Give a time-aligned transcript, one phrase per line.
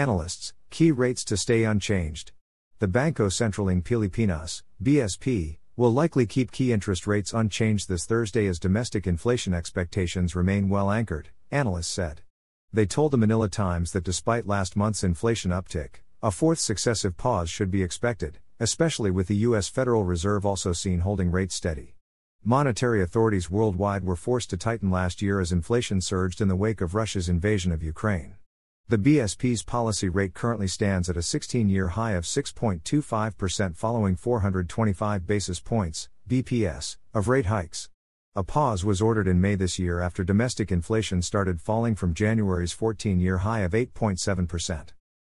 [0.00, 2.32] Analysts, key rates to stay unchanged.
[2.78, 8.46] The Bangko Sentral ng Pilipinas, BSP, will likely keep key interest rates unchanged this Thursday
[8.46, 12.22] as domestic inflation expectations remain well anchored, analysts said.
[12.72, 17.50] They told the Manila Times that despite last month's inflation uptick, a fourth successive pause
[17.50, 19.68] should be expected, especially with the U.S.
[19.68, 21.96] Federal Reserve also seen holding rates steady.
[22.42, 26.80] Monetary authorities worldwide were forced to tighten last year as inflation surged in the wake
[26.80, 28.36] of Russia's invasion of Ukraine.
[28.90, 35.28] The BSP's policy rate currently stands at a 16 year high of 6.25% following 425
[35.28, 37.88] basis points, BPS, of rate hikes.
[38.34, 42.72] A pause was ordered in May this year after domestic inflation started falling from January's
[42.72, 44.88] 14 year high of 8.7%.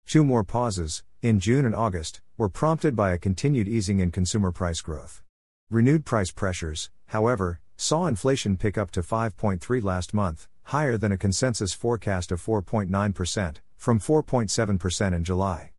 [0.05, 4.51] Two more pauses, in June and August, were prompted by a continued easing in consumer
[4.51, 5.23] price growth.
[5.69, 11.17] Renewed price pressures, however, saw inflation pick up to 5.3 last month, higher than a
[11.17, 15.71] consensus forecast of 4.9%, from 4.7% in July.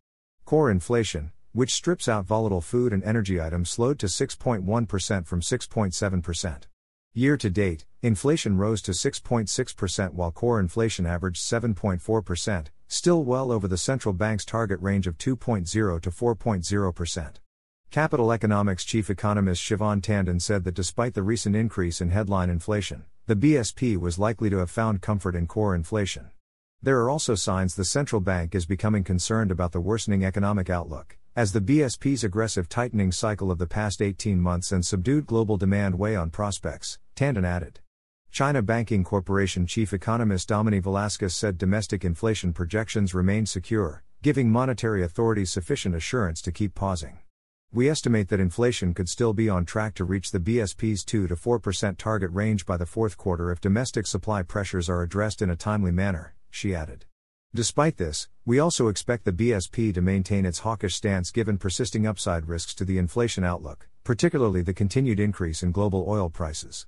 [0.45, 6.63] Core inflation, which strips out volatile food and energy items, slowed to 6.1% from 6.7%.
[7.13, 13.67] Year to date, inflation rose to 6.6% while core inflation averaged 7.4%, still well over
[13.67, 17.33] the central bank's target range of 2.0 to 4.0%.
[17.89, 23.05] Capital Economics chief economist Shivaan Tandon said that despite the recent increase in headline inflation,
[23.27, 26.31] the BSP was likely to have found comfort in core inflation.
[26.81, 31.17] There are also signs the central bank is becoming concerned about the worsening economic outlook,
[31.35, 35.99] as the BSP's aggressive tightening cycle of the past 18 months and subdued global demand
[35.99, 37.81] weigh on prospects, Tandon added.
[38.31, 45.03] China Banking Corporation chief economist Domini Velasquez said domestic inflation projections remain secure, giving monetary
[45.03, 47.19] authorities sufficient assurance to keep pausing.
[47.73, 51.35] We estimate that inflation could still be on track to reach the BSP's 2 to
[51.35, 55.55] 4% target range by the fourth quarter if domestic supply pressures are addressed in a
[55.57, 57.05] timely manner, she added.
[57.53, 62.47] Despite this, we also expect the BSP to maintain its hawkish stance given persisting upside
[62.47, 66.87] risks to the inflation outlook, particularly the continued increase in global oil prices.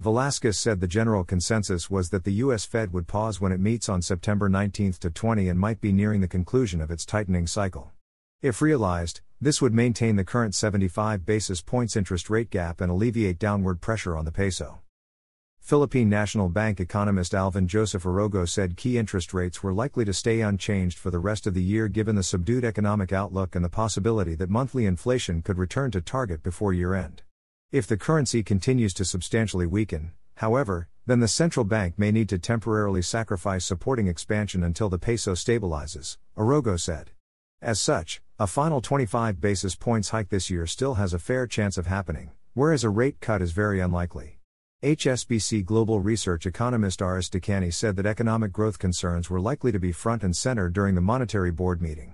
[0.00, 2.66] Velasquez said the general consensus was that the U.S.
[2.66, 6.20] Fed would pause when it meets on September 19 to 20 and might be nearing
[6.20, 7.92] the conclusion of its tightening cycle.
[8.44, 13.38] If realized, this would maintain the current 75 basis points interest rate gap and alleviate
[13.38, 14.82] downward pressure on the peso.
[15.60, 20.42] Philippine National Bank economist Alvin Joseph Arogo said key interest rates were likely to stay
[20.42, 24.34] unchanged for the rest of the year given the subdued economic outlook and the possibility
[24.34, 27.22] that monthly inflation could return to target before year end.
[27.72, 32.38] If the currency continues to substantially weaken, however, then the central bank may need to
[32.38, 37.12] temporarily sacrifice supporting expansion until the peso stabilizes, Arogo said.
[37.64, 41.78] As such, a final 25 basis points hike this year still has a fair chance
[41.78, 44.38] of happening, whereas a rate cut is very unlikely.
[44.82, 49.92] HSBC Global Research economist Aris Dacanay said that economic growth concerns were likely to be
[49.92, 52.12] front and center during the Monetary Board meeting.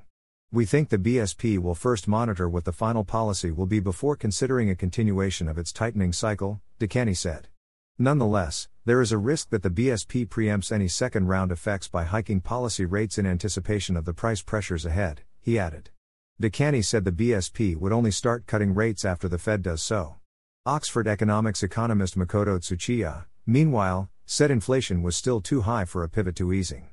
[0.53, 4.71] We think the BSP will first monitor what the final policy will be before considering
[4.71, 7.49] a continuation of its tightening cycle, Dacanay said.
[7.99, 12.41] Nonetheless, there is a risk that the BSP preempts any second round effects by hiking
[12.41, 15.91] policy rates in anticipation of the price pressures ahead, he added.
[16.41, 20.17] Dacanay said the BSP would only start cutting rates after the Fed does so.
[20.65, 26.37] Oxford economics economist Makoto Tsuchiya, meanwhile, said inflation was still too high for a pivot
[26.37, 26.89] to easing.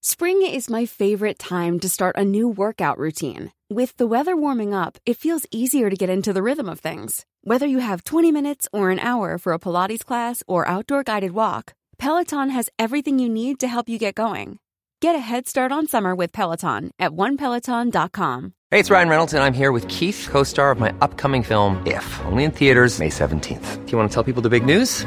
[0.00, 3.52] Spring is my favorite time to start a new workout routine.
[3.68, 7.26] With the weather warming up, it feels easier to get into the rhythm of things.
[7.42, 11.32] Whether you have 20 minutes or an hour for a Pilates class or outdoor guided
[11.32, 14.58] walk, Peloton has everything you need to help you get going.
[15.00, 18.52] Get a head start on summer with Peloton at onepeloton.com.
[18.72, 21.80] Hey, it's Ryan Reynolds, and I'm here with Keith, co star of my upcoming film,
[21.86, 23.86] If, only in theaters, May 17th.
[23.86, 25.06] Do you want to tell people the big news?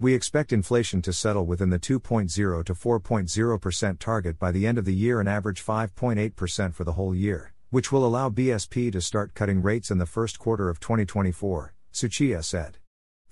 [0.00, 4.84] We expect inflation to settle within the 2.0 to 4.0% target by the end of
[4.84, 9.34] the year and average 5.8% for the whole year, which will allow BSP to start
[9.34, 12.78] cutting rates in the first quarter of 2024, Tsuchiya said.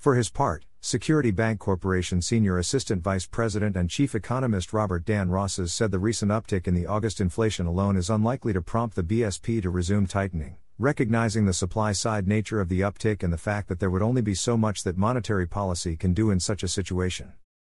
[0.02, 5.28] For his part, Security Bank Corporation Senior Assistant Vice President and Chief Economist Robert Dan
[5.28, 9.04] Roces said the recent uptick in the August inflation alone is unlikely to prompt the
[9.04, 13.68] BSP to resume tightening recognizing the supply side nature of the uptick and the fact
[13.68, 16.68] that there would only be so much that monetary policy can do in such a
[16.68, 17.32] situation.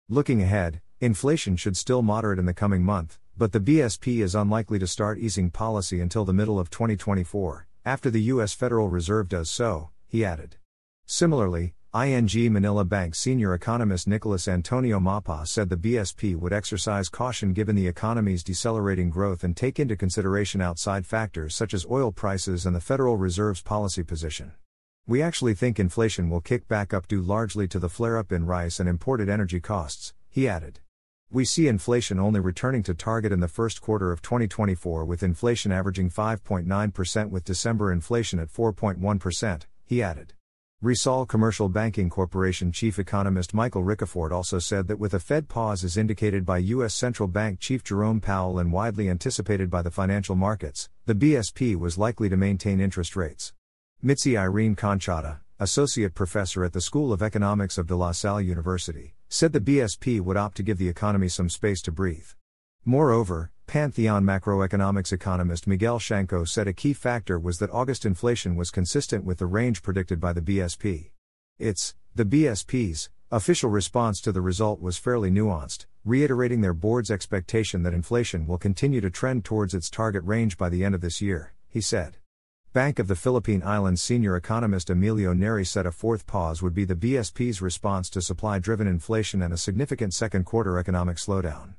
[0.09, 4.81] Looking ahead, inflation should still moderate in the coming month, but the BSP is unlikely
[4.81, 8.53] to start easing policy until the middle of 2024, after the U.S.
[8.53, 10.57] Federal Reserve does so, he added.
[11.05, 17.55] Similarly, ING Manila Bank senior economist Nicholas Antonio Mapa said the BSP would exercise caution
[17.55, 22.67] given the economy's decelerating growth and take into consideration outside factors such as oil prices
[22.67, 24.53] and the Federal Reserve's policy position.
[25.07, 28.45] We actually think inflation will kick back up due largely to the flare up in
[28.45, 30.81] rice and imported energy costs, he added.
[31.31, 35.73] We see inflation only returning to target in the first quarter of 2024 with inflation
[35.73, 40.35] averaging 5.9% with December inflation at 4.1%, he added.
[40.83, 45.83] Rizal Commercial Banking Corporation chief economist Michael Ricafort also said that with a Fed pause
[45.83, 46.95] as indicated by U.S.
[46.95, 51.97] Central Bank Chief Jerome Powell and widely anticipated by the financial markets, the BSP was
[51.97, 53.55] likely to maintain interest rates.
[54.03, 59.15] Mitzi Irene Conchada, associate professor at the School of Economics of De La Salle University,
[59.31, 62.29] said the BSP would opt to give the economy some space to breathe.
[62.89, 68.71] Moreover, Pantheon macroeconomics economist Miguel Chanco said a key factor was that August inflation was
[68.71, 71.11] consistent with the range predicted by the BSP.
[71.59, 77.83] Its, the BSP's, official response to the result was fairly nuanced, reiterating their board's expectation
[77.83, 81.21] that inflation will continue to trend towards its target range by the end of this
[81.21, 82.19] year, he said.
[82.73, 86.85] Bank of the Philippine Islands senior economist Emilio Neri said a fourth pause would be
[86.85, 91.75] the BSP's response to supply driven inflation and a significant second quarter economic slowdown.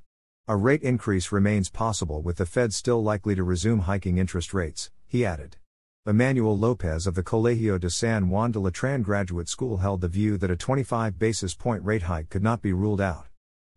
[0.50, 4.90] A rate increase remains possible with the Fed still likely to resume hiking interest rates,
[5.06, 5.58] he added.
[6.06, 10.38] Emmanuel Lopez of the Colegio de San Juan de Letran Graduate School held the view
[10.38, 13.28] that a 25 basis point rate hike could not be ruled out.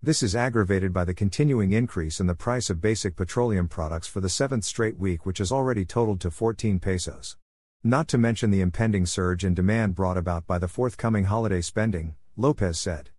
[0.00, 4.20] This is aggravated by the continuing increase in the price of basic petroleum products for
[4.20, 7.36] the seventh straight week, which has already totaled to 14 pesos.
[7.82, 12.14] Not to mention the impending surge in demand brought about by the forthcoming holiday spending,
[12.36, 13.10] Lopez said.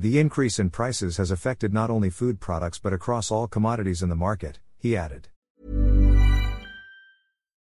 [0.00, 4.10] The increase in prices has affected not only food products but across all commodities in
[4.10, 5.26] the market, he added.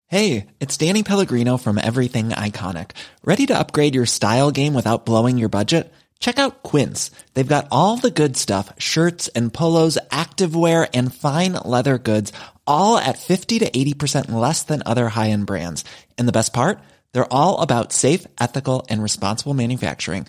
[0.06, 2.92] Hey, it's Danny Pellegrino from Everything Iconic.
[3.24, 5.92] Ready to upgrade your style game without blowing your budget?
[6.20, 7.10] Check out Quince.
[7.34, 12.32] They've got all the good stuff shirts and polos, activewear, and fine leather goods,
[12.64, 15.84] all at 50 to 80% less than other high end brands.
[16.16, 16.78] And the best part?
[17.12, 20.28] They're all about safe, ethical, and responsible manufacturing.